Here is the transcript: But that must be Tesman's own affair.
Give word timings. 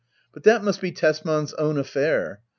But 0.33 0.41
that 0.45 0.63
must 0.63 0.81
be 0.81 0.91
Tesman's 0.91 1.53
own 1.59 1.77
affair. 1.77 2.39